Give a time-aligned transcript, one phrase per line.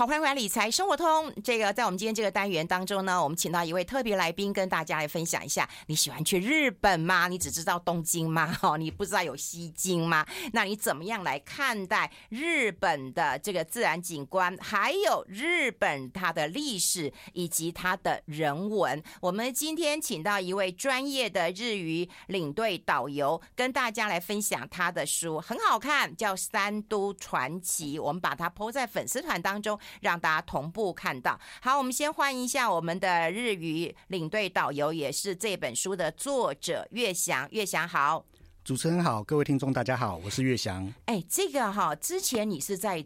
[0.00, 1.30] 好，欢迎回来理财生活通。
[1.44, 5.68] 这个在我们今天这个单元当中呢，我们请到一位特别来宾，跟大家来分享一下。
[5.88, 7.28] 你喜欢去日本吗？
[7.28, 8.56] 你只知道东京吗？
[8.64, 10.26] 哦，你不知道有西京吗？
[10.54, 19.02] 那你怎么样来看待日本的这个自然景观，还有日本它的历史以及它的人文？
[19.20, 27.98] 我们今天请到一位专业的日语领队导游，跟大家来分享他的书，很好看，叫《三都传奇》。
[28.02, 29.78] 我们把它 po 在粉丝团当中。
[30.00, 31.38] 让大家同步看到。
[31.60, 37.48] 好，我们先欢迎一下我们的日语领队导游，也是这本书的作者岳翔。
[37.50, 38.24] 岳翔好，
[38.64, 40.92] 主持人好，各位听众大家好，我是岳翔。
[41.06, 43.04] 哎，这个哈，之前你是在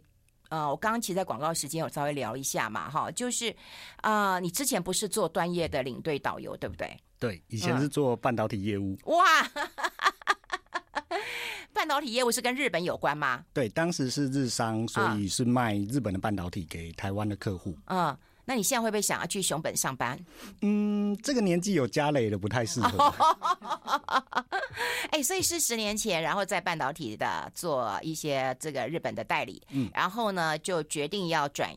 [0.50, 3.50] 呃，我刚刚其实在广告时间有稍微聊一下嘛，哈，就是
[4.02, 6.96] 啊、呃，你之前不是做专业的领队导游，对不对？
[7.18, 8.96] 对，以前是做半导体业务。
[9.06, 9.50] 嗯、哇！
[11.84, 13.44] 半导体业务是跟日本有关吗？
[13.52, 17.76] 对，当时是日商，所以是卖日本的半导体给台湾的客户。
[17.88, 18.16] 嗯，
[18.46, 20.18] 那你现在会不会想要去熊本上班？
[20.62, 23.14] 嗯，这个年纪有家累的，不太适合。
[25.12, 31.70] 哎、欸，所以是十年前，然后在半导体的做一些这个日本的代理，嗯，然后呢就决定要转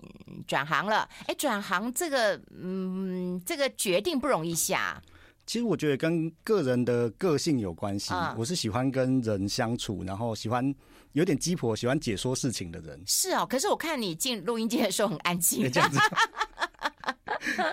[0.48, 1.00] 转行了。
[1.24, 5.02] 哎、欸，转行这个，嗯，这个决定不容易下。
[5.48, 8.14] 其实我觉得跟个人的个性有关系。
[8.14, 10.76] 嗯、我是喜欢跟人相处，然后喜欢
[11.14, 13.02] 有点鸡婆，喜欢解说事情的人。
[13.08, 15.72] 是哦，可是我看你进录音间的时候很安静。
[15.72, 15.98] 这样子。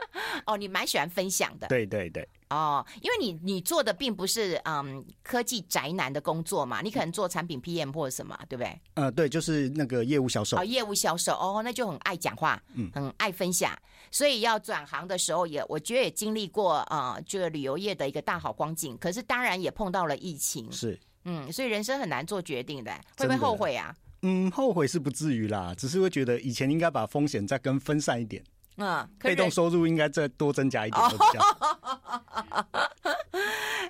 [0.47, 1.67] 哦，你蛮喜欢分享的。
[1.69, 2.27] 对对对。
[2.51, 8.81] 哦，因为你你做的并不是嗯科技宅男的工作嘛，你可能做产品 PM 或者什么，对不对？
[8.95, 10.57] 呃，对，就是那个业务销售。
[10.59, 13.77] 哦，业务销售哦，那就很爱讲话，嗯，很爱分享，
[14.11, 23.92] 所以要转行的时候也，我觉得也经历过啊、呃，这个旅游业的一个大好光景，可是当然也碰到了疫情，是，嗯，所以人生很难做决定的，会不会后悔啊？
[24.23, 28.42] 嗯，后悔是不至于啦，只是会觉得以前应该把风险再更分散一点。
[28.77, 31.41] 嗯，被动收入应该再多增加一点比较。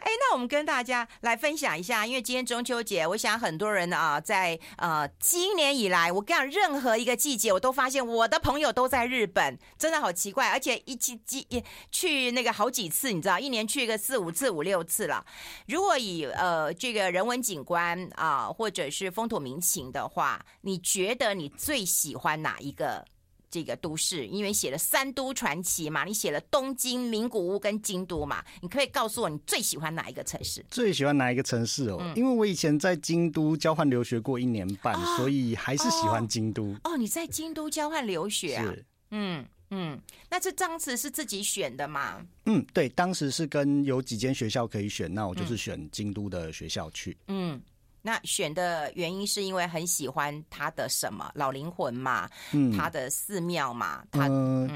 [0.05, 15.25] 哎，那我们跟大家来分享一下，因为今天中秋节，我想很多人啊，在呃今年以来，我跟你讲，任何一个季节，我都发现我的朋友都在日本，真的好奇怪，而且一去一去那个好几次，你知道，一年去个四五次、五六次了。
[15.67, 23.07] 如果以呃这个人文景观啊，或者是风土民情的话，你觉得你最喜欢哪一个？
[23.55, 30.65] 这个都市，因为写了三都传奇嘛，你写了东京、名古屋跟京都嘛，你可以告诉我你最喜欢哪一个城市？
[30.73, 31.99] 最喜欢哪一个城市哦？
[32.01, 36.65] 嗯、因为我以前在京都交换留学过一年半，哦、所以还是喜欢京都。
[36.83, 38.65] 哦，哦，你在京都交换留学啊？
[38.65, 39.97] 是，嗯嗯，
[40.29, 42.21] 那这张词是自己选的嘛？
[42.47, 47.17] 嗯，对，当时是跟有几间学校可以选，那我就是选京都的学校去。
[47.29, 47.63] 嗯。
[48.07, 54.29] 那选的原因是因为很喜欢他的什么老灵魂嘛，嗯，他的寺庙嘛，他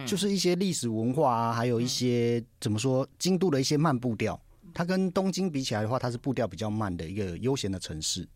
[0.06, 4.40] 就是一些历史文化啊，还有一些、嗯、怎么说，京都的一些慢步调，
[4.72, 8.26] 它跟东京比起来的话，它是步调比较慢的一个悠闲的城市。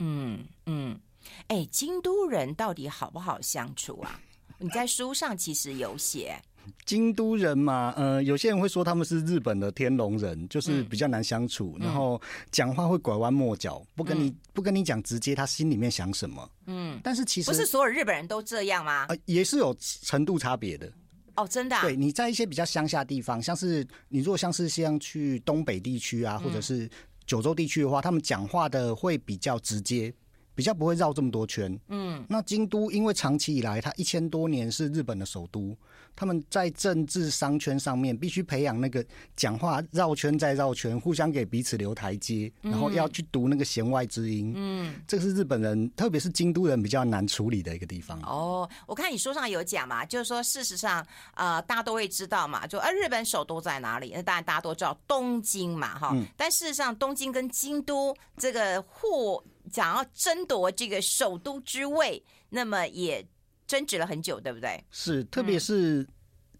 [0.00, 0.98] 嗯嗯，
[1.46, 4.20] 哎、欸，京都人到底好不好相处啊？
[4.58, 6.42] 你在书上其实有写。
[6.84, 16.50] 京都人嘛，呃，有些人会说他们是日本的天龙人，就是比较难相处，嗯、然后讲话会拐弯抹角，不跟你、嗯、不跟你讲直接他心里面想什么。
[16.66, 19.06] 嗯，但是其实不是所有日本人都这样吗？
[19.08, 20.90] 呃，也是有程度差别的。
[21.36, 21.82] 哦，真的、啊？
[21.82, 26.90] 对，你在一些比较乡下地方，像是你如果像是像去东北地区啊，或者是
[27.24, 30.12] 九州地区的话，他们讲话的会比较直接。
[30.60, 35.74] 比较不会绕这么多圈，嗯，那京都因为长期以来它一千多年是日本的首都，
[36.14, 39.02] 他们在政治商圈上面必须培养那个
[39.34, 48.20] 讲话绕圈再绕圈，互相给彼此留台阶，然后要去读那个弦外之音，嗯，这个是日本人，特别是京都人比较难处理的一个地方。
[48.20, 51.02] 哦，我看你书上有讲嘛，就是说事实上，
[51.36, 54.12] 呃，大家都会知道嘛，就呃日本首都在哪里？
[54.14, 59.42] 那当然大家都知道东京嘛，哈，嗯，但事实上东京跟京都这个互。
[59.72, 63.26] 想要争夺这个首都之位，那么也
[63.66, 64.82] 争执了很久，对不对？
[64.90, 66.06] 是，特别是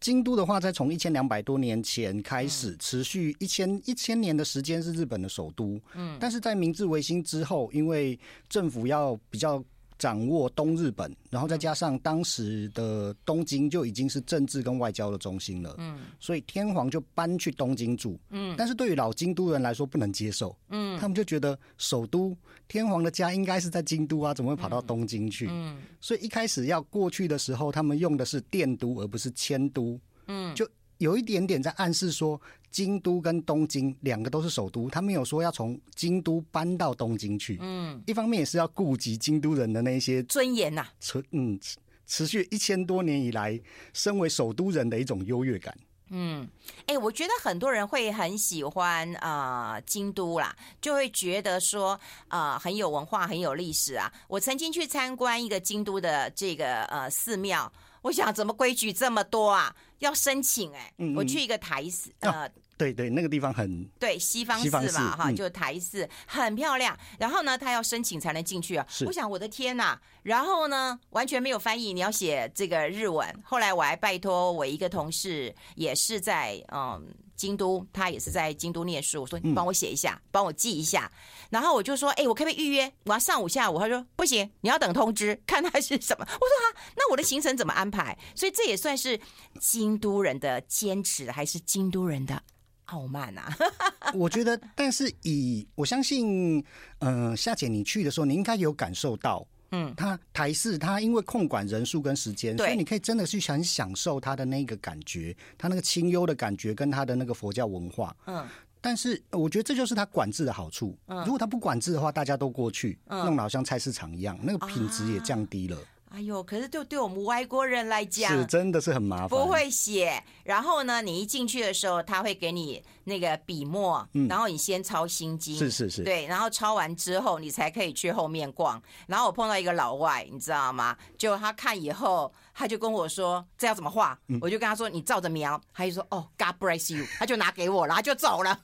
[0.00, 5.80] 京都的话，在从一千两百多年前开始，持续一千一千年的时间是日本的首都。
[5.94, 8.18] 嗯，但是在明治维新之后，因为
[8.48, 9.62] 政府要比较。
[10.00, 22.34] 掌握东日本，然后再加上当时的东京就已经是政治跟外交的中心了，嗯，所以天皇就搬去东京住，嗯，但是对于老京都人来说不能接受，嗯，他们就觉得首都
[22.66, 25.48] 天皇的家应该是在京都啊，怎么会跑到东京去？
[25.50, 30.66] 嗯，所以一开始要过去的时候，他们用的是电都而不是迁都，嗯，就。
[31.00, 32.38] 有一点点在暗示说，
[32.70, 37.56] 京都跟东京两个都是首都，他没有说要从京都搬到东京去。
[37.60, 41.58] 嗯，一方面也是要顾及京都人的那些尊严呐，存嗯
[42.06, 43.58] 持续一千多年以来，
[43.94, 45.74] 身为首都人的一种优越感。
[46.10, 46.46] 嗯，
[46.80, 51.92] 哎、欸，我觉得很多人会很喜欢啊、呃，京都啦，就会觉得说
[52.28, 54.12] 啊、呃，很有文化，很有历史啊。
[54.28, 59.74] 我曾经去参观一个京都的这个呃寺庙，我想怎么规矩这么多啊？
[59.98, 62.30] 要申请哎、欸，嗯嗯我去一个台寺呃。
[62.30, 62.48] 啊
[62.80, 66.98] 对对，那个地方很对西方寺嘛哈，就台寺很漂亮。
[67.18, 68.86] 然后呢，他要申请才能进去啊。
[69.04, 73.28] 我想我的天呐，然后呢，完全没有翻译，你要写这个日文。
[73.44, 77.06] 后来我还拜托我一个同事，也是在嗯
[77.40, 79.22] 京都，他也是在京都念书。
[79.22, 81.10] 我说你帮我写一下，帮我记一下。
[81.48, 82.92] 然后我就说，哎，我可不可以预约？
[83.04, 83.78] 我要上午下午。
[83.78, 86.26] 他说不行，你要等通知， 看他是什么。
[86.28, 88.18] 我说啊，那我的行程怎么安排？
[88.34, 89.18] 所以这也算是
[89.58, 92.42] 京都人的坚持，还是京都人的？
[92.86, 93.56] 傲慢啊！
[94.14, 96.62] 我觉得，但是以我相信，
[96.98, 108.46] 呃，夏姐你去的时候，你应该有感受到，嗯，他台式他因为控管人数跟时间，所以你可以真的去很享受他的那个感觉，他那个清幽的感觉跟他的那个佛教文化，嗯。
[108.82, 111.22] 但是我觉得这就是他管制的好处，嗯。
[111.24, 115.76] 如果他不管制的话，大家都过去，嗯弄得好像菜市场一样，那个品质也降低了。
[116.10, 119.28] 哎呦，可是对对我们外国人来讲，是真的是很麻烦。
[119.28, 128.82] 不会写，然后呢，你一进去的时候，他会给你那个笔墨，嗯、然后你先抄心经，是是是，对，然后抄完之后，你才可以去后面逛。
[129.06, 130.96] 然后我碰到一个老外，你知道吗？
[131.16, 138.58] 就他看以后，他就跟我说这要怎么画，嗯、我就跟他说你照着描，他就说哦，God bless you，他就拿给我了，他就走了。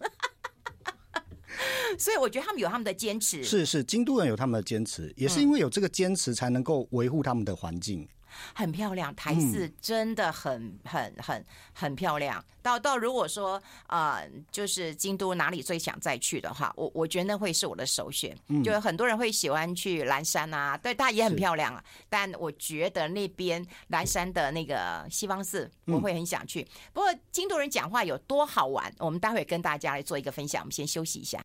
[1.98, 8.06] 所以我觉得他们有他们的坚持，是是，京都人有他们的坚持，也是因为有这个坚持，才能够维护他们的环境。
[8.54, 12.44] 很漂亮，台寺真的很很很很漂亮。
[12.62, 18.36] 到到如果说呃，就是京都哪里最想再去的话，我我觉得那会是我的首选。
[18.48, 21.84] 嗯，就很多人会喜欢去岚山啊，对，它也很漂亮啊。
[22.08, 26.66] 但我觉得那边岚山的那个西方寺，我会很想去。
[26.92, 30.62] 不过京都人讲话有多好玩，我们待会跟大家来做一个分享。
[30.62, 31.40] 我们先休息一下。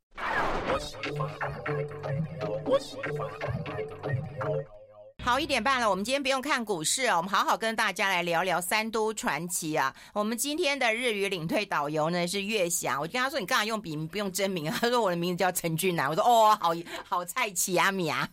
[5.24, 9.96] 好，一点半了，我们今天不用看股市哦，我们好好跟大家来聊聊三都传奇啊。
[10.14, 14.78] 我们今天的日语领队导游呢是月翔，我跟他说，你干嘛用笔名不用真名啊？
[14.82, 16.74] 他说我的名字叫陈俊南，我说哦，好
[17.08, 18.28] 好菜奇啊米啊。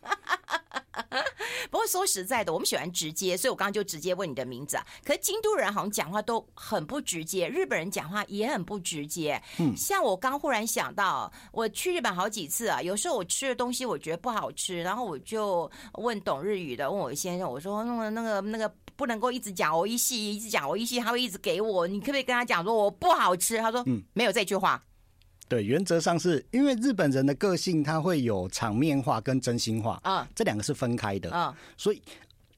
[1.70, 4.86] 不过说实在的，我们喜欢直接，所以我刚刚就直接问你的名字啊。
[5.04, 9.40] 可是京都人好像讲话都很不直接，日本人讲话也很不直接。
[9.58, 23.58] 嗯，像我刚忽然想到，我去日本好几次啊，有时候我吃的东西我觉得不好吃，然后我就问懂日语的，问我先生，我说那个那个那个不能够一直讲我一细一直讲我一细，他会一直给我，你可不可以跟他讲说我不好吃？
[23.58, 24.82] 他说嗯，没有这句话。
[25.48, 32.02] 对，原则上是因为日本人的个性，他会有场面化跟真心话啊，这两个是分开的啊，所以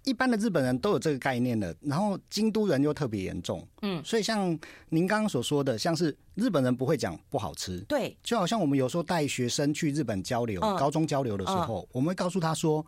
[0.04, 1.74] 一般的日本人都有这个概念的。
[1.82, 4.58] 然后京都人又特别严重，嗯，所以像
[4.88, 12.84] 您刚刚所说的，像是日本人不会讲不好吃，对，就好像我们有时候带学生去日本交流，高中交流的时候，我们会告诉他说，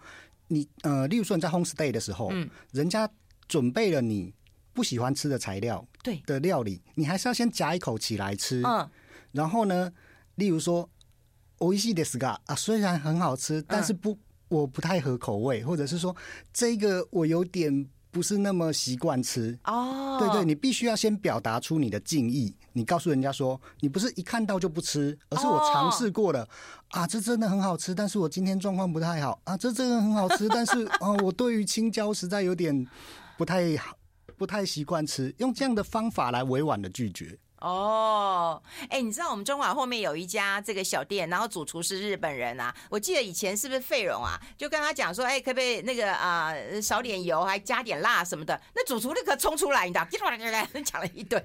[0.49, 3.09] 你呃，例如说你在 home stay 的时候，嗯，人家
[3.47, 4.33] 准备了你
[4.73, 8.89] 不喜欢吃的材料，对的料理，你还是要先夹一口起来吃，嗯。
[9.32, 9.92] 然后呢，
[10.36, 10.90] 例如说，
[11.60, 14.18] おいしいですが啊，虽然很好吃，但是不，
[14.50, 16.16] 我不太合口味，或者是说，
[16.54, 19.58] 这个我有点不是那么习惯吃。
[19.66, 26.48] 哦，对对，你必须要先表达出你的敬意，你告诉人家说，你不是一看到就不吃，而是我尝试过了，
[26.90, 32.88] 啊，这真的很好吃，但是我今天状况不太好，啊，这真的很好吃，但 是啊，我对于青椒实在有点
[33.38, 33.98] 不太好，
[34.38, 37.38] 不太习惯吃，用这样的方法来委婉的拒绝。
[37.63, 42.75] 哦，哎，你知道我们中华后面有一家这个小店，然后主厨是日本人啊。
[42.91, 44.37] 我记得以前是不是费荣啊？
[44.59, 46.53] 就跟他讲说，哎，可不可以那个啊、
[46.83, 48.61] 少点油，还加点辣什么的？
[48.75, 50.07] 那主厨立刻冲出来，你知道，
[50.85, 51.41] 讲了一堆。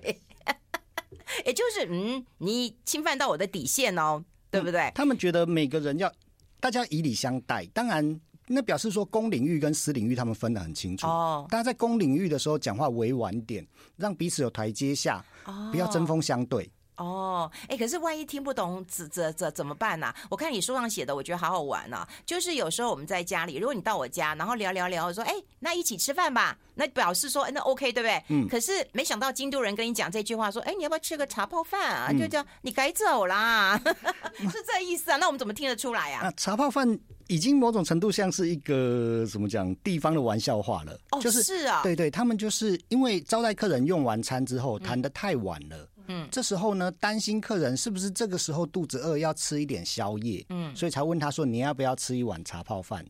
[1.46, 4.92] 也就是，嗯，你侵犯到我的底线哦，对不对？
[4.96, 6.12] 他们觉得每个人要
[6.60, 8.20] 大家以礼相待，当然。
[8.48, 11.06] 那表示说，公领域跟私领域他们分得很清楚。
[11.06, 13.66] 哦，大家在公领域的时候讲话委婉点，
[13.98, 15.24] 让彼此有台阶下，
[15.72, 16.70] 不要针锋相对。
[16.98, 20.16] 哦，哎、欸，可是万一听不懂，怎怎怎怎么办呢、啊？
[20.30, 22.10] 我看你书上写的，我觉得好好玩呢、啊。
[22.26, 28.24] 就是有时候我们在家里，如果你到我家，然后聊聊聊，说，哎、欸，那一起吃饭吧，那表示说，那 OK，对不对？
[28.30, 28.48] 嗯。
[28.48, 32.08] 可是没想到京都人跟你讲这句话，说，哎、欸，你要不要吃个茶泡饭啊？
[32.10, 33.80] 嗯、就叫你该走啦，
[34.52, 35.18] 是这意思啊？
[35.18, 36.28] 那我们怎么听得出来啊？
[36.28, 37.00] 啊茶泡饭。
[37.30, 53.06] 已经某种程度像是一个怎么讲地方的玩笑话了，哦，就是是啊，对对，他们就是因为招待客人用完餐之后谈的太晚了，嗯，这时候呢，担心客人是不是这个时候肚子饿要吃一点宵夜，嗯，所以才问他说，你要不要吃一碗茶泡饭？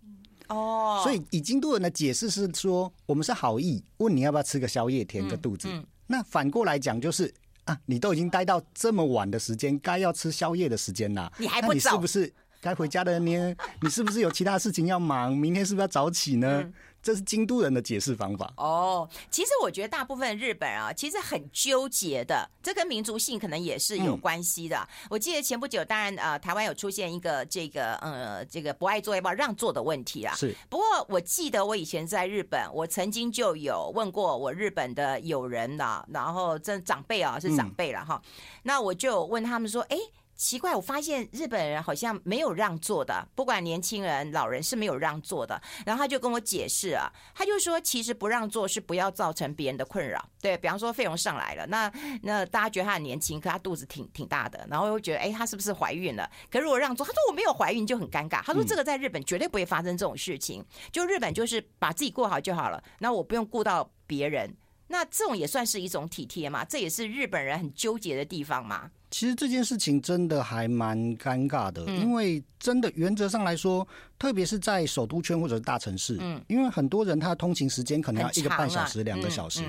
[0.49, 5.67] 哦，所以以京都人的解释是说，我们是好意问你要不要吃个宵夜填个肚子。
[5.69, 7.33] 嗯嗯、那反过来讲就是
[7.65, 11.73] 啊，你都已经待到这么晚的时间，该要吃宵夜的时间啦，你还不走？
[11.73, 13.55] 你是不是该回家的呢？
[13.81, 15.35] 你是不是有其他事情要忙？
[15.35, 16.61] 明天是不是要早起呢？
[16.61, 16.73] 嗯
[17.07, 19.07] 这是京都人的解释方法哦。
[19.31, 24.75] 其实我觉得大部分日本啊，其实很纠结的，这跟民族性可能也是有关系的。
[24.75, 30.35] 嗯、我记得前不久，当然呃，台湾有出现一个这个呃，这个不爱做要不要让座的问题啊。
[30.35, 30.53] 是。
[30.69, 38.31] 不过我记得我以前在日本，我曾经就有问过我日本的友人呐，然后这长辈啊是长辈了哈，嗯、
[38.63, 39.97] 那我就问他们说，哎。
[40.37, 45.59] 奇怪，我发现日本人好像没有让座的，不管年轻人、老人是没有让座的。
[45.83, 50.23] 然后他就跟我解释啊，他就说，其实不让座是不要造成别人的困扰。
[50.39, 51.91] 对，比方说费用上来了，那
[52.21, 56.29] 那大家觉得他很年轻，可他肚子挺挺大的，然后又觉得哎，他是不是怀孕了？
[56.51, 58.43] 可如果让座，他说我没有怀孕，就很尴尬。
[58.43, 64.55] 他说这个在日本绝对不会发生这种事情，就日本就是把自己过好就好了，那我不用顾到别人。
[64.89, 66.63] 那这种也算是一种体贴嘛？
[66.63, 68.91] 这也是日本人很纠结的地方嘛。
[69.17, 73.87] 其实这件事情真的还蛮尴尬的，因为真的原则上来说，
[74.19, 79.63] 特别是在首都圈或者是大城市，嗯，因为很多人他的通勤时间可能要一个半小时、两个小时，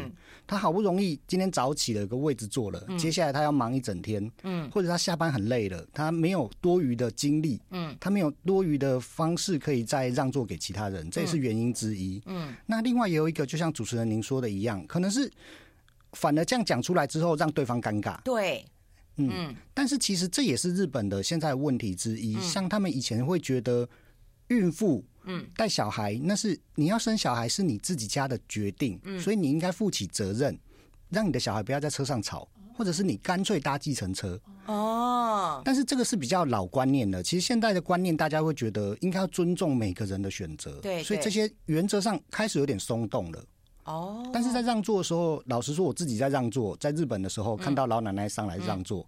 [0.46, 12.54] 他好不容易今天早起了，有个位置坐了，接下来他要忙一整天，嗯，或者他下班很累了，他没有多余的精力，嗯，他没有多余的方式可以再让座给其他人，这也是原因之一，嗯。
[12.66, 15.32] 那另外也有一个，就像主持人您说的一样，可能是
[16.12, 18.62] 反而这样讲出来之后，让对方尴尬，对。
[19.18, 22.38] 嗯，但是其实这也是日本的现在问题之一。
[22.40, 23.88] 像他们以前会觉得，
[24.48, 30.58] 孕妇，嗯，带小孩那是你要生小孩是你自己家的决定，所以你应该负起责任，
[31.10, 34.40] 让你的小孩不要在车上吵，或者是你干脆搭计程车。
[34.66, 37.22] 哦，但是这个是比较老观念的。
[37.22, 40.78] 其实现在的观念，大家会觉得应该要尊重每个人的选择。
[40.80, 43.44] 对，所以这些原则上开始有点松动了。
[43.88, 49.06] 哦，但是在让座的时候，老实说，我自己在让座，在日本的时候，看到老奶奶上来让座，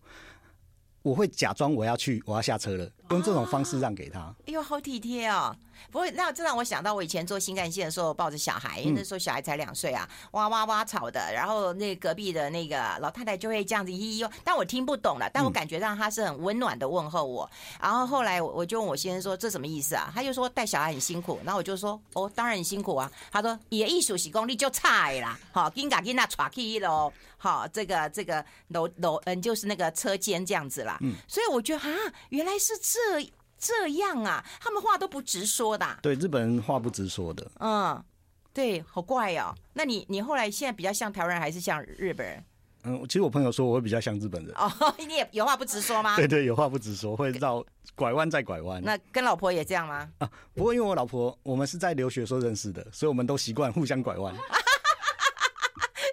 [1.02, 4.34] 我会假装我要去，我要下车了，用这种方式让给她。
[4.46, 5.54] 哎呦，好体贴哦！
[5.90, 17.50] 不过，那这让我想到我以前坐新干线的时候，抱着小孩，因为那时候小孩才两岁啊，哇哇哇吵的，然后那隔壁的那个老太太就会这样子咿咿，但我听不懂了，但我感觉到她是很温暖的问候我。
[17.80, 20.10] 然后后来我就问我先生说，这什么意思啊？
[20.14, 23.10] 他就说带小孩很辛苦，然后我就说哦，当然很辛苦啊。
[23.30, 30.98] 他说也艺术习功力就差啦，好，给嘎给那喘气喽，好，这个这个楼楼嗯，就是那个车间这样子啦。
[31.00, 31.96] 嗯，所以我觉得啊，
[32.30, 33.30] 原来是这。
[33.60, 35.86] 这样啊，他们话都不直说的。
[36.00, 37.48] 对，日本人话不直说的。
[37.60, 38.02] 嗯，
[38.54, 39.54] 对，好怪哦。
[39.74, 42.44] 那你你后来现在比较像台湾人还是像日本人？
[42.84, 44.54] 嗯，其实我朋友说我会比较像日本人。
[44.56, 44.72] 哦，
[45.06, 46.16] 你也有话不直说吗？
[46.16, 47.62] 对对，有话不直说，会绕
[47.94, 48.82] 拐弯再拐弯。
[48.82, 50.08] 那跟老婆也这样吗？
[50.16, 54.34] 啊，不过因为我老婆我们是在留学时候认识的，所以我们都习惯互相拐弯。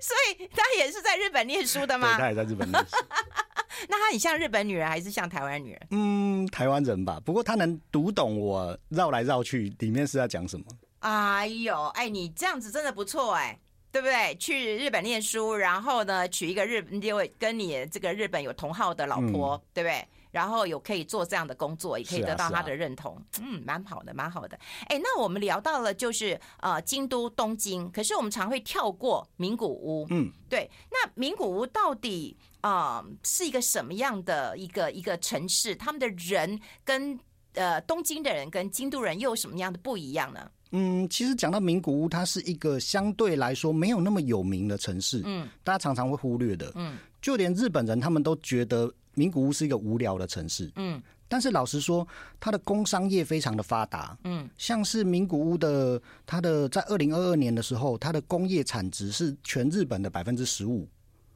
[0.01, 2.17] 所以他也是在日本念书的吗？
[2.17, 2.97] 对，他也在日本念书。
[3.89, 5.87] 那他很像日本女人还是像台湾女人？
[5.91, 7.19] 嗯，台湾人吧。
[7.23, 10.65] 不过他能读懂我绕来绕去里面是要讲什么。
[10.99, 13.57] 哎呦，哎，你这样子真的不错哎，
[13.91, 14.35] 对不对？
[14.35, 20.07] 去日本念书，然后呢，娶一个日，因为跟你这个日本有同号的老婆，嗯、对不对？
[20.37, 24.55] 然后有可以做这样的工作，也可以得到他的认同，啊啊、嗯，蛮好的，蛮好的。
[24.85, 30.69] 哎，那我们聊到了就是呃京都、东京，可是我们常会跳过名古屋，嗯，对。
[30.91, 35.75] 那名古屋到底啊、呃、是一个什么样的一个一个城市？
[35.75, 37.19] 他们的人跟
[37.53, 40.51] 呃东京的人跟京都人又有什么样的不一样呢？
[40.69, 48.93] 嗯，其实讲到名古屋，它是一个相对来说没有那么有名的城市，嗯，大家常常会忽略的，嗯，就连日本人他们都觉得。
[49.17, 52.07] 名古屋是一个无聊的城市，嗯，但是老实说，
[52.39, 60.87] 它的工商业非常的发达，嗯，像是名古屋的，它的在二零二二年的时候，它的工业产值是全日本的百分之十五，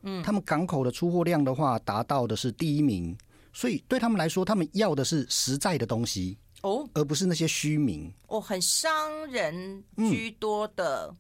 [0.04, 3.18] 嗯，他们港口的出货量的话，达到的是第一名，
[3.52, 8.14] 所以对他们来说，他们要的是实在的东西哦，而不是那些虚名。
[8.28, 11.12] 哦，很商人居多的，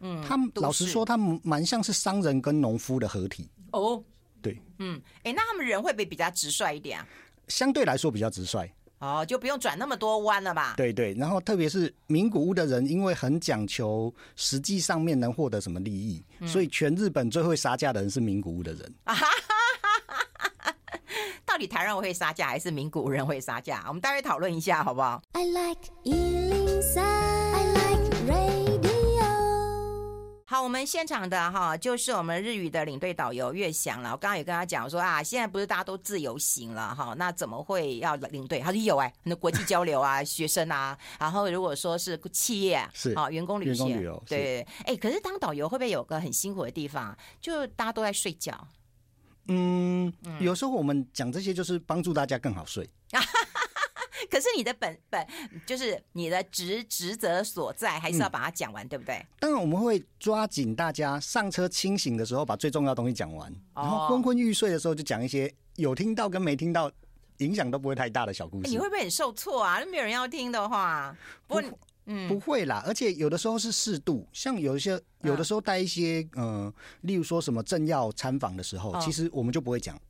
[0.00, 3.48] 嗯，他们老实说，他们蛮像是商人跟农夫的合体。
[3.72, 4.04] 哦。
[4.80, 7.06] 对，嗯，哎，那他们人会不会比较直率一点啊？
[7.48, 10.74] 相对来说比较直率，哦，就不用转那么多弯了吧？
[10.76, 18.94] 对对，然后特别是名古屋的人，因为很讲求实际上面能获得什么利益，嗯、所以全日本最会杀价的人是名古屋的人。
[19.04, 20.74] 啊哈哈！
[21.44, 23.84] 到底台湾人会杀价，还是名古屋人会杀价？
[23.88, 26.59] 我们待会讨论一下，好不好？I like
[30.60, 34.12] 好，我们现场的哈，就是我们日语的领队导游岳翔了。
[34.12, 38.60] 我刚刚也跟他讲说啊，现在不是大家都自由行了哈，那怎么会要领队？
[38.60, 47.16] 他说有哎、欸，很多国际交流啊，学生啊， 然后如果说是企业是啊，员工旅行，旅游对，哎，可是当导游会不会有个很辛苦的地方？
[47.40, 48.68] 就大家都在睡觉。
[49.46, 52.86] 嗯，有时候我们讲这些就是帮助大家更好睡。
[54.30, 55.26] 可是你的本本
[55.66, 59.26] 就是你的职职责所在，还是要把它讲完，嗯、对不对？
[59.40, 66.90] 当然我们会抓紧大家上车清醒的时候，把最重要的东西讲完，哦、然后昏昏欲睡的时候就讲一些有听到跟没听到
[67.38, 68.70] 影响都不会太大的小故事。
[68.70, 69.84] 你会不会很受挫啊？
[69.90, 71.62] 没有人要听的话，不过
[72.06, 72.82] 嗯，不会啦。
[72.86, 80.00] 而且有的时候是适度，像有一些有的时候带一些嗯、呃，例如说什么政要参访的时候，哦、其实我们就不会讲。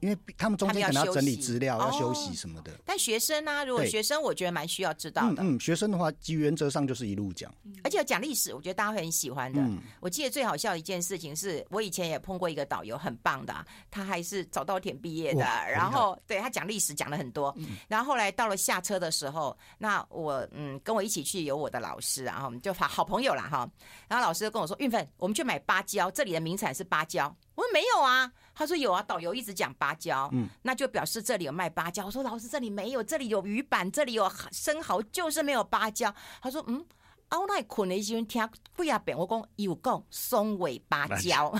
[0.00, 2.72] 因为他们中间可能要整理资料，要休息什么的。
[2.84, 3.64] 但学生呢？
[3.64, 5.42] 如果学生，我觉得蛮需要知道的。
[5.42, 7.52] 嗯，学生的话，基原则上就是一路讲，
[7.84, 9.60] 而且讲历史，我觉得大家会很喜欢的。
[10.00, 13.54] 我记得最好笑的一件事情是，我以前也碰过一个导游，很棒的，
[13.90, 15.40] 他还是早稻田毕业的。
[15.40, 17.54] 然后，对他讲历史讲了很多。
[17.88, 23.68] 然后后来到了下车的时候，那我嗯跟我一起去有我的老师，然后我们就好好朋友啦哈。
[24.08, 32.06] 然后老师就跟我说：“运芬，我们去买芭蕉，这里的名产是芭蕉。”我说没有啊，他说有啊，导游一直讲芭蕉，嗯，那就表示这里有卖芭蕉。
[32.06, 36.12] 我说老师这里没有，这里有鱼板，这里有生蚝，就是没有芭蕉。
[36.42, 36.84] 他说嗯，
[37.28, 41.54] 啊我那困的时候听贵啊变，我讲有讲松尾芭蕉，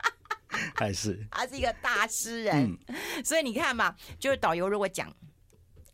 [0.76, 5.10] 还是他是一个大诗人，嗯、所以你看嘛，就是导游如果讲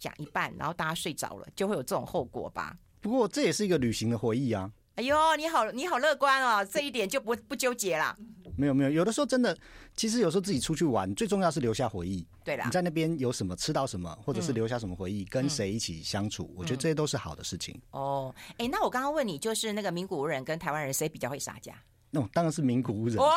[0.01, 2.77] 讲一半，然后大家睡着了，就会有这种后果吧。
[3.01, 4.69] 不过这也是一个旅行的回忆啊。
[4.97, 8.17] 哎呦，你好，你好乐观哦，这一点就不不纠结了。
[8.57, 9.57] 没有没有，有的时候真的，
[9.97, 12.27] 其实有时候自己出去玩，最重要是留下回忆。
[12.45, 17.81] 对啦，你在那边有什么吃到什么，或者是留下什么回忆，嗯、跟谁一起相处，嗯、我觉得这些都是好的事情。
[17.91, 21.75] 哦，哎，那我刚刚问你，就是那个名古屋人跟台湾人谁比较会杀价？
[22.15, 23.17] 那、哦、当然是名古屋人。
[23.17, 23.35] 哇！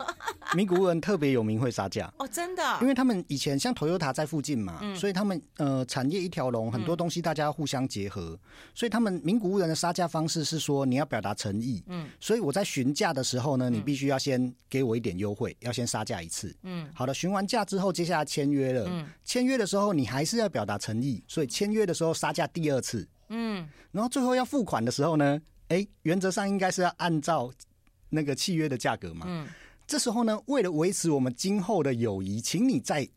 [0.54, 8.38] 名古屋人特别有名会杀价哦，真的，因为他们以前像 Toyota 在附近嘛，嗯、所以他们呃产业一条龙，很多东西大家互相结合，嗯、
[8.74, 25.38] 所以他们名古屋人的杀价方式是说你要表达诚意，嗯，所以我在询价的时候呢，你必须要先给我一点优惠，要先杀价一次，嗯，好的，询完价之后，接下来签约了，嗯，签约的时候你还是要表达诚意，所以签约的时候杀价第二次，嗯，然后最后要付款的时候呢，
[25.68, 27.50] 哎，原则上应该是要按照。
[28.10, 29.46] 那个契约的价格嘛，嗯，
[29.86, 33.08] 这时候呢，为了维持我们今后的友谊，请你再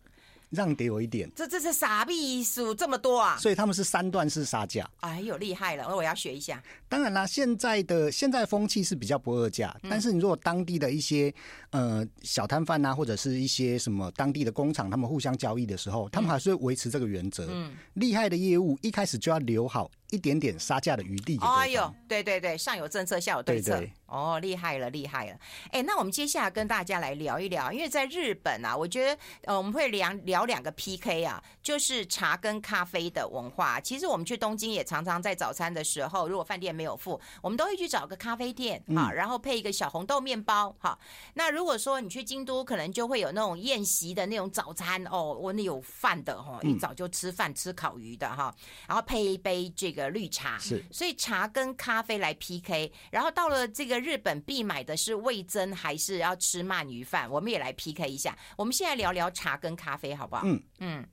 [0.49, 1.29] 让给我一点。
[1.35, 3.37] 这这是啥秘书这么多啊？
[3.37, 4.89] 所以他们是三段式杀价。
[5.01, 5.85] 哎呦，厉害了！
[5.87, 6.61] 那我要学一下。
[6.87, 11.31] 当然啦，现在的现在风气是比较不二价，嗯、但是你如果当地的一些
[11.69, 17.47] 呃小摊贩啊，或者是一些什么当地的工厂，他们互相交易的时候，他们还是会维持这个原则。
[17.51, 21.37] 嗯，厉害的业务一开始就要留好一点点杀价的余地。
[21.41, 23.77] 哎呦，对对对，上有政策，下有对策。
[23.77, 25.37] 对对哦，厉害了，厉害了！
[25.71, 33.79] 哎，那我们接下来跟大家来聊一聊，因为在日本啊，我觉得呃，我们会聊聊两个 PK 啊，就是茶跟咖啡的文化。
[33.79, 40.75] 其实我们去东京也常常在早餐的时候，如果饭店没有付，我们都会去找个咖啡店啊，然后配一个小红豆面包。
[40.79, 40.97] 哈，
[41.35, 48.51] 那如果说你去京都，可能就会有那种宴席的那种早餐哦，我那有饭的哈，一早就吃饭吃烤鱼的哈，
[48.87, 50.57] 然后配一杯这个绿茶。
[50.57, 53.99] 是，所以茶跟咖啡来 PK，然后到了这个。
[53.99, 57.29] 日本必买的是味增，还是要吃鳗鱼饭？
[57.29, 58.37] 我们也来 PK 一下。
[58.55, 60.43] 我们现在聊聊茶跟咖啡，好不好？
[60.45, 61.05] 嗯嗯。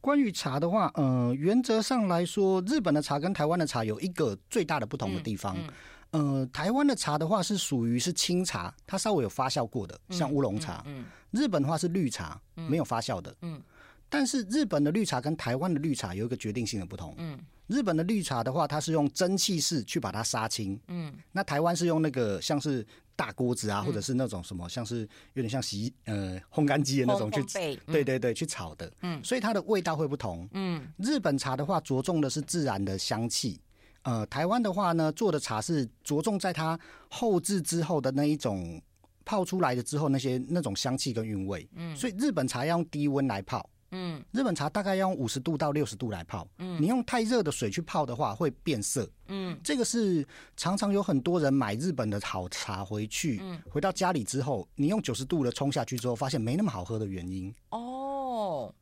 [0.00, 5.54] 关于茶的话，呃，原则上来说，日本的茶跟台湾的茶有一个最大的不同的地方。
[5.58, 5.68] 嗯
[6.12, 10.82] 嗯、呃，台湾的茶的话是属于是清茶，它稍微有发酵过的，像乌龙茶。
[10.86, 11.00] 嗯。
[11.00, 13.36] 嗯嗯日本的话是绿茶，没有发酵的。
[13.42, 13.62] 嗯。
[14.08, 17.14] 但是日本的绿茶跟台湾的绿茶有一个决定性的不同。
[17.18, 17.38] 嗯。
[17.68, 20.78] 日本的绿茶的话，它是用蒸汽式去把它杀青。
[20.88, 25.00] 嗯，那台湾是用那个像是大锅子啊，嗯、或者是那种什么，像是
[25.34, 28.90] 有点像洗呃烘干机的那种去，嗯、对对对，去炒的。
[29.02, 30.48] 嗯，所以它的味道会不同。
[30.52, 33.60] 嗯，日本茶的话着重的是自然的香气。
[34.02, 36.78] 呃，台湾的话呢，做的茶是着重在它
[37.10, 38.80] 后制之后的那一种
[39.26, 41.68] 泡出来的之后那些那种香气跟韵味。
[41.74, 43.68] 嗯，所以日本茶要用低温来泡。
[43.90, 46.46] 嗯，日本茶大概要用五十度到六十度来泡。
[46.58, 49.08] 嗯，你用太热的水去泡的话，会变色。
[49.28, 57.54] 嗯，这个是常常有很多人买日本的好茶回去，嗯，回到家里之后，你用九十度的冲下去之后，发现没那么好喝的原因。
[57.70, 58.74] 哦，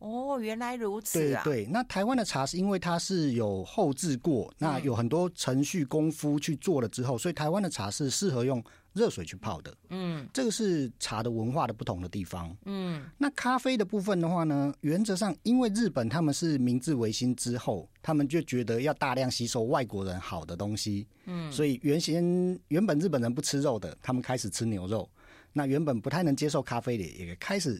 [0.00, 1.42] 哦，原来如此啊！
[1.44, 9.76] 对对，那台湾的茶是因为它是有后制过，那有很多程序功夫去做了之后，所以台湾的茶是适合用热水去泡的。
[9.90, 12.56] 嗯，这个是茶的文化的不同的地方。
[12.64, 21.06] 嗯，那咖啡的部分的话呢，原则上因为日本他们是明治维新之后，他们就觉得要大量吸收外国人好的东西。
[21.26, 25.06] 嗯，所以原先原本日本人不吃肉的，他们开始吃牛肉。
[25.52, 27.78] 那原本不太能接受咖啡的，也开始。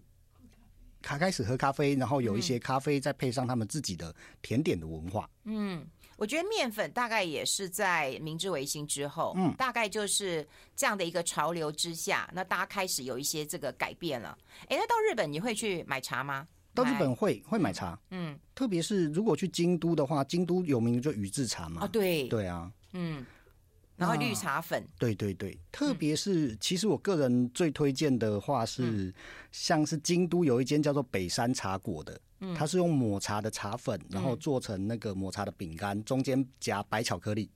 [1.02, 5.28] 他开始喝咖啡，然后有一些咖啡再配上他们自己的甜点的文化。
[5.44, 5.86] 嗯，
[6.16, 14.36] 我觉得面粉大概也是在明治维新之后，嗯，大概就是这样的一个潮流之下，那大家开始有一些这个改变了。
[14.68, 16.46] 哎，那到日本你会去买茶吗？
[16.72, 21.82] 到日本会会买茶，嗯，特别是如果去京都的话，京都有名的就宇治茶嘛。
[21.82, 23.26] 啊，对，对啊，嗯。
[24.00, 29.14] 然后绿茶粉，对对对，特别是其实我个人最推荐的话是，嗯、
[29.52, 37.50] 像是京都有一间叫做北山茶果的，嗯、它是用抹茶的茶粉，然后做成那个抹茶的饼干，中间夹白巧克力，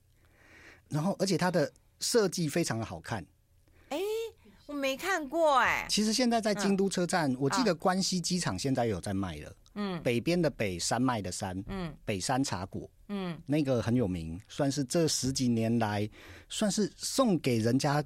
[0.87, 3.25] 然后而且它的设计非常的好看。
[3.89, 3.97] 哎，
[4.67, 5.87] 我没看过哎。
[5.89, 9.51] 其实现在在京都车站，嗯、我记得关西机场现在有在卖了。
[9.75, 16.09] 嗯，北边的北，山脉的山，嗯，北山茶果，嗯，那个很有名，算是这十几年来，
[16.49, 18.03] 算是送给人家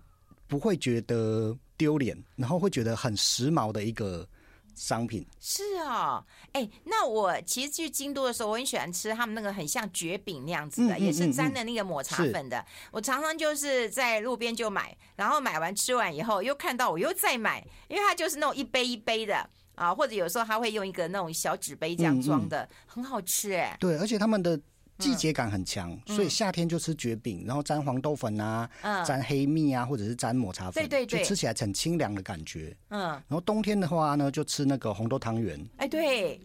[0.48, 4.28] 不会觉得丢脸，然后会觉得很时髦的一个
[4.74, 5.24] 商品。
[5.40, 12.66] 是哦，哎，那我其实去京都的时候，我很喜欢吃他们那个很像蕨饼那样子的，也是沾的那个抹茶粉的。
[12.92, 19.48] 我常常就是在路边就买，然后买完吃完以后又看到我又再买，因为它就是那种一杯一杯的。
[19.80, 23.78] 啊，或者有时候他会用一个那种小纸杯这样装的，嗯嗯、很好吃哎。
[23.80, 24.60] 对，而且他们的
[24.98, 32.76] 季节感很强，嗯、所以夏天就吃蕨饼，然后沾黄豆粉啊，嗯、沾黑蜜啊，或者是沾抹茶粉，对对对，就吃起来很清凉的感觉。
[32.90, 35.58] 嗯，然后冬天的话呢，就吃那个红豆汤圆。
[35.78, 36.42] 哎，对，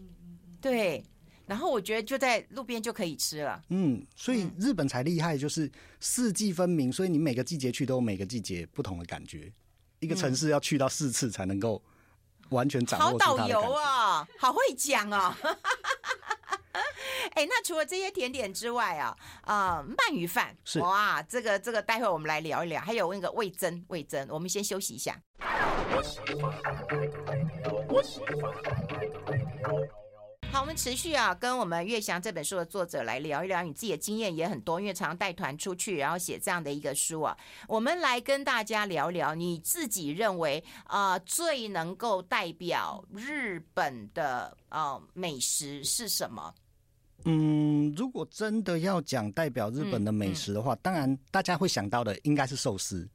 [0.61, 1.03] 对，
[1.45, 3.61] 然后我觉得就在路边就可以吃了。
[3.67, 5.69] 嗯，所以日本才厉害，就是
[5.99, 9.51] 四季分明，所以你每个季节去都有每个季节不同的感觉。
[9.99, 11.83] 一个城市要去到四次才能够。
[12.49, 15.33] 完全掌握好导游啊，好会讲哦。
[17.35, 22.81] 哎、欸，那除了这些甜点之外啊，呃，鳗鱼饭是哇，这个这个，待会我们来聊一聊。
[22.81, 25.17] 还有那个味噌，味噌，我们先休息一下。
[30.55, 37.37] 好，我们持续啊，跟我们《月翔》这本书的作者来聊一聊，你自己的经验也很多，因为常常带团出去，然后写这样的一个书啊。
[37.67, 46.55] 我们来跟大家聊聊，你自己认为啊、呃，最能够代表日本的呃美食是什么？
[47.25, 53.05] 嗯，如果真的要讲代表日本的美食的话，嗯嗯、当然大家会想到的应该是寿司。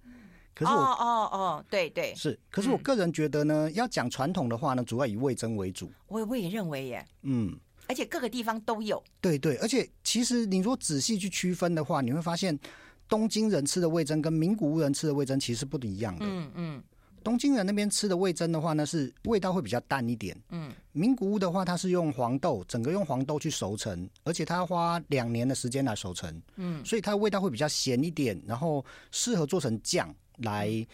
[0.60, 5.90] 可是我哦哦哦，对对是，可是我个人觉得呢，嗯、要讲传统的话呢，主要以味增为主。
[6.06, 9.02] 我我也认为耶，嗯，而且各个地方都有。
[9.22, 12.58] 对对，而且其实你如果仔细去区分的话，你会发现
[13.08, 16.26] 东京人吃的味噌跟名古屋人吃的味噌其实不一样的。
[16.28, 16.82] 嗯嗯，
[17.22, 20.36] 东京人那边吃的味噌的话呢，是味道会比较淡一点。
[20.50, 26.42] 嗯，名古屋的话，它是用黄豆，整个用黄豆去熟成，而且它要花两年的时间来熟成。
[26.56, 30.14] 嗯，所以它的味道会比较咸一点，然后适合做成酱。
[30.42, 30.86] 来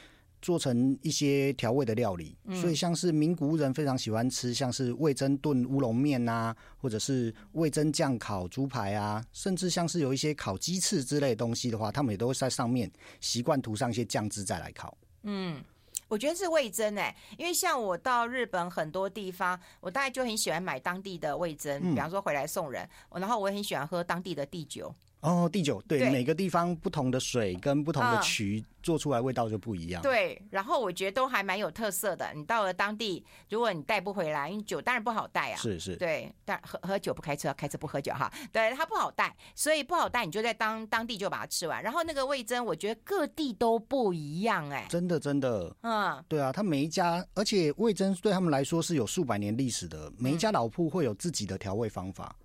[0.43, 14.99] 做成一些调味的料理，嗯、所以像是名古屋人非常喜欢吃，像是味噌炖乌龙面啊，或者是味噌酱烤猪排啊，甚至像是有一些烤鸡翅之类的东西的话，他们也都会在上面习惯涂上一些酱汁再来烤。
[15.23, 15.63] 嗯，
[16.09, 24.95] 我觉得是味噌哎，因为像我到日本很多地方，我大概就很喜欢买当地的味噌，比方说回来送人，然后我也很喜欢喝当地的地酒。
[25.21, 30.01] 哦，第九对，对每个地方不同的水跟不同的渠做出来味道就不一样。
[30.01, 32.33] 对，然后我觉得都还蛮有特色的。
[32.33, 35.57] 你到了当地，如果你带不回来，因为酒当然不好带啊。
[35.57, 35.97] 是是。
[35.97, 38.33] 对，但喝喝酒不开车，开车不喝酒哈。
[38.53, 41.83] 对，它不好带，所以不好带，你就在当当地就把它吃完。
[41.83, 44.87] 然后那个味噌，我觉得各地都不一样哎、欸。
[44.89, 45.75] 真的真的。
[45.81, 46.23] 嗯。
[46.29, 52.37] 对啊，他每一家，而且味噌对他们来说是有数百年历史的，每一家老铺会有自己的调味方法。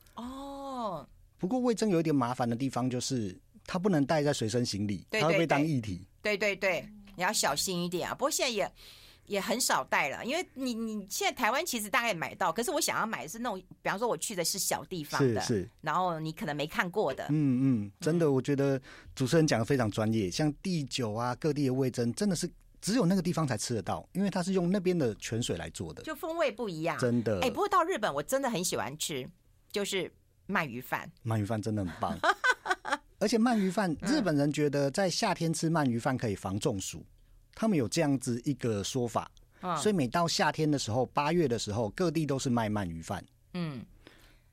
[1.42, 6.06] 不过味噌有一点麻烦的地方就是它不能带在随身行李，它会被当液体。
[6.22, 8.14] 对对对，你要小心一点啊！
[8.14, 8.72] 不过现在也
[9.26, 17.26] 也很少带了，因为你你现在台湾其实大概也买到，可是我想要买的是那种，比方说我去的是小地方的，是是，然后你可能没看过的。
[17.30, 18.80] 嗯嗯，真的，我觉得
[19.16, 22.48] 主持人讲的非常专业，像地酒啊，各地的味噌真的是
[22.80, 26.96] 只有那个地方才吃得到，因为它是用那边的泉水来做的，就风味不一样。
[27.00, 29.28] 真的，哎，不过到日本我真的很喜欢吃，
[29.72, 30.12] 就是。
[30.52, 32.18] 鳗鱼饭，鳗鱼饭真的很棒，
[33.20, 37.06] 而且鳗鱼饭，日本人觉得在夏天吃鳗鱼饭可以防中暑，
[37.56, 39.32] 他们有这样子一个说法，
[39.78, 43.86] 所以每到夏天的时候，八月的时候，各地都是卖鳗鱼饭，嗯，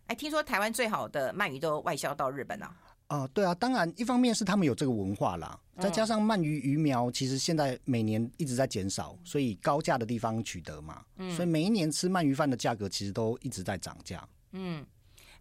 [0.07, 2.67] 哎，听说台湾最好的鳗鱼都外销到日本了。
[3.09, 14.29] 啊、呃，对啊，当然，一方面是他们有这个文化啦，再加上鳗鱼鱼苗其实现在每年一直在减少，所以高价的地方取得嘛，嗯，所以每一年吃鳗鱼饭的价格其实都一直在涨价。
[14.53, 14.85] 嗯，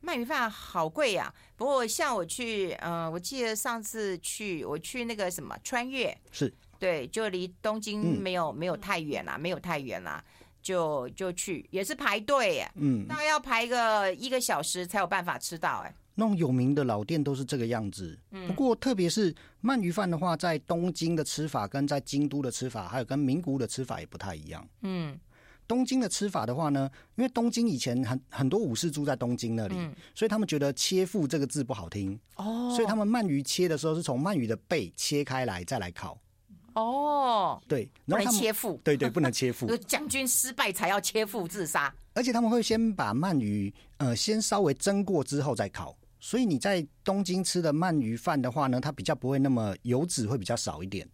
[0.03, 6.53] 鳗鱼饭好贵呀，不过像我去，呃，我记得上次去，我去那个什么穿越，是。
[6.79, 10.23] 对，就离东京没有、嗯、没有太远啦，没有太远啦，
[10.61, 15.93] 就就去，也是排队，嗯，大概要排个一个小时才有办法吃到，哎。
[16.19, 18.17] 那种有名的老店都是这个样子。
[18.31, 18.47] 嗯。
[18.47, 19.33] 不过，特别是
[19.63, 24.67] 鳗鱼饭的话，在东京的吃法跟在京都的吃法，还有跟名古屋的吃法也不太一样。
[24.81, 25.19] 嗯，
[25.67, 29.75] 东京的吃法的话呢，因为东京以前很很多武士住在东京那里，
[30.15, 32.17] 所以他们觉得“切腹”这个字不好听。
[32.35, 36.17] 哦，所以他们鳗鱼切的时候是从鳗鱼的背切开来再来烤。
[36.73, 38.79] 哦，对，然后不能切腹。
[38.83, 39.67] 对对，不能切腹。
[39.85, 41.93] 将军失败才要切腹自杀。
[42.13, 45.97] 而且他们会先把鳗鱼呃先稍微蒸过之后再烤。
[46.19, 51.07] 所以你在东京吃的鳗鱼饭的话呢，它比较不会那么油脂会比较少一点。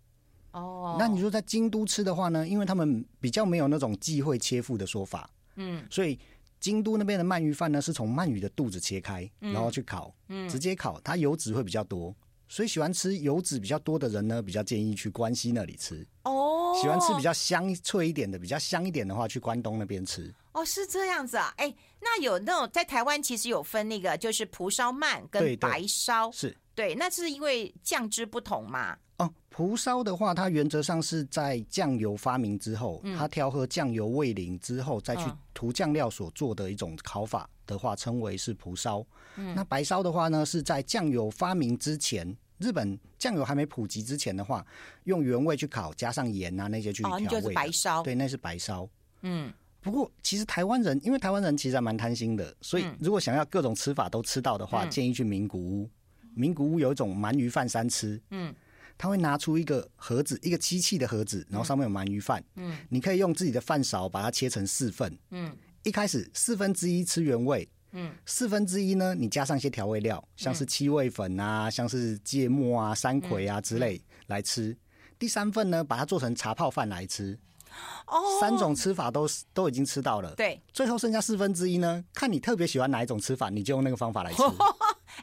[0.53, 6.17] 哦，那你说在京都吃的话呢，因为他们比较没有那种忌讳切腹的说法，嗯，所以
[6.59, 12.15] 京都那边的鳗鱼饭呢是从鳗鱼的肚子切开，然后去烤，嗯，直接烤，它油脂会比较多。
[12.47, 16.05] 所以喜欢吃油脂比较多的人呢，比较建议去关西那里吃。
[16.23, 20.31] 哦，喜欢吃比较香脆一点的，比较香一点的话，去关东那边吃。
[20.51, 28.95] 哦，是这样子啊，哎，那有那种在台湾其实有分那个，就是蒲烧鳗跟白烧，是对，那是因为酱汁不同嘛。
[29.17, 35.21] 哦，蒲烧的话，它原则上是在酱油发明之后，嗯、它调和酱油味淋之后再去
[35.53, 39.05] 涂酱料所做的一种烤法的话，称为是蒲烧。
[39.35, 44.65] 嗯、那白烧的话呢，是在酱油发明之前，日本酱油还没普及之前的话，
[45.03, 48.89] 用原味去烤，加上盐啊那些去调味，哦，就是白烧，对，那是白烧。
[49.21, 49.53] 嗯。
[49.81, 55.89] 不过，其实台湾人，因为台湾人其实还蛮贪心的，所以如果想要各种吃法都吃到的话，嗯、建议去名古屋。
[56.33, 58.55] 名古屋有一种鳗鱼饭三吃，嗯，
[59.03, 74.73] 他会拿出一个盒子，一个机器的盒子，然后上面有鳗鱼饭，嗯，你可以用自己的饭勺把它切成四份，嗯，一开始四分之一吃原味，嗯，四分之一呢，你加上一些调味料，像是七味粉啊，像是芥末啊、山葵啊之类来吃，
[75.19, 77.37] 第三份呢，把它做成茶泡饭来吃。
[78.07, 84.43] 哦，三种吃法都都已经吃到了，对，最后剩下四分之一呢，看你特别喜欢哪一种吃法，你就用那个方法来吃。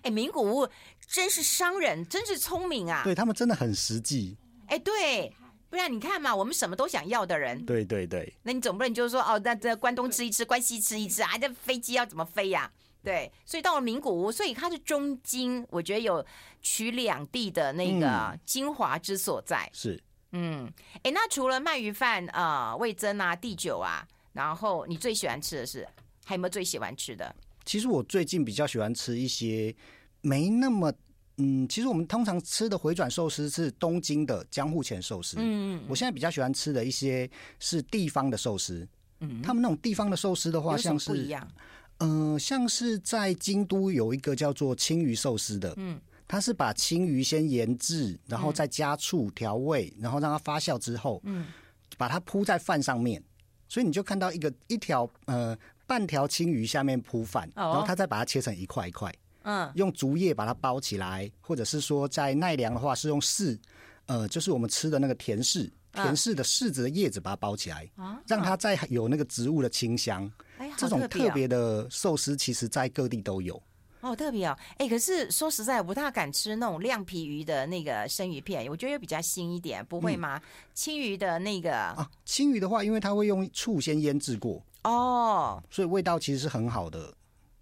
[0.03, 0.69] 哎，名古屋
[1.07, 3.03] 真是商人，真是聪明啊！
[3.05, 4.37] 对，他们真的很实际。
[4.67, 5.33] 哎，对，
[5.69, 12.71] 不然你看嘛，我们什么都想要的人，对对对，那你总不能就是说哦，那这关东吃一吃，关西吃一吃啊，这飞机要怎么飞呀？
[13.03, 16.25] 对，所以到了名古屋，所以它是中京，我觉得有
[16.61, 20.03] 取两地的那个精华之所在，嗯、是。
[20.33, 20.73] 嗯，
[21.03, 25.89] 哎，那除了鳗鱼饭啊、呃、味增啊、地酒啊，然后你最喜欢吃的是
[26.25, 27.35] 还有没有最喜欢吃的？
[27.65, 29.75] 其实我最近比较喜欢吃一些
[30.21, 30.93] 没那么
[31.39, 35.37] 嗯，其实我们通常吃的回转寿司是东京的江户前寿司。
[35.39, 38.87] 嗯，嗯，我现在比较喜欢吃的一些是地方的寿司。
[39.21, 41.47] 嗯，他们那种地方的寿司的话，像是不一样。
[41.99, 45.73] 嗯、呃，像是在京都有一个叫做青鱼寿司的。
[45.77, 46.01] 嗯。
[46.29, 51.45] 它是把青鱼先腌制，然后再加醋调味，然后让它发酵之后，嗯，
[51.99, 53.21] 把它铺在饭上面，
[53.69, 55.59] 所以你就看到一个一条呃
[55.91, 63.59] 半条青鱼下面铺饭，然后他再把它切成一块一块，嗯，用竹叶把它包起来，或者是说在奈良的话是用柿，
[64.07, 70.31] 呃，就是我们吃的那个甜柿，甜柿的柿子的叶子把它包起来，啊，让它再有那个植物的清香。
[70.59, 73.61] 哎，这种特别的寿司，其实在各地都有。
[74.01, 80.37] 哦，特别哦，哎，可是说实在，我不大敢吃那种亮皮鱼的那个生鱼片，我觉得又比较腥一点，不会吗？
[80.37, 87.13] 嗯、青鱼的那个啊，青鱼的话，因为它会用醋先腌制过哦，所以味道其实是很好的，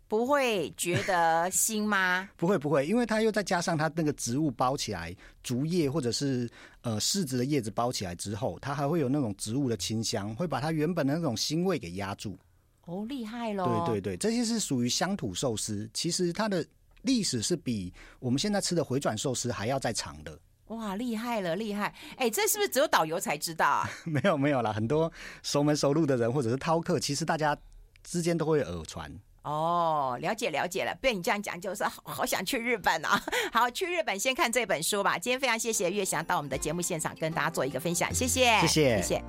[0.06, 2.28] 不会觉得腥吗？
[2.36, 6.48] 不 会不会，因为它又再加上它那个植物包起来，竹叶或者是
[6.82, 12.38] 呃柿子的叶子包起来之后，它还会有那种植物的清香，会把它原本的那种腥味给压住。
[12.86, 13.84] 哦，厉害喽！
[13.86, 16.64] 对对对，这些是属于乡土寿司，其实它的
[17.02, 20.38] 历史是比我们现在吃的回转寿司还要再长的。
[20.68, 21.94] 哇，厉害了，厉害！
[22.16, 23.90] 哎，这是不是只有导游才知道啊？
[24.04, 25.10] 没有没有啦，很多
[25.42, 27.56] 熟门熟路的人或者是饕客，其实大家
[28.02, 29.10] 之间都会耳传。
[29.42, 33.18] 哦，了解了解了，被你这样讲，就是好，好想去日本啊！
[33.50, 35.18] 好，去日本先看这本书吧。
[35.18, 39.24] 今天非常谢谢月翔到我们的节目现场跟大家做一个分享，谢谢，谢谢，谢谢。